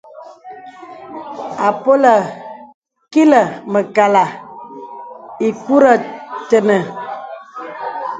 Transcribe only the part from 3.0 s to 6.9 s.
kilə̀ mə̀kàlà ìkurə̀ tenə̀.